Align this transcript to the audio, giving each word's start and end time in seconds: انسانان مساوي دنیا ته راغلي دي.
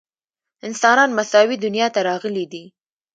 انسانان 0.67 1.09
مساوي 1.17 1.55
دنیا 1.65 1.87
ته 1.95 1.99
راغلي 2.09 2.45
دي. 2.51 2.63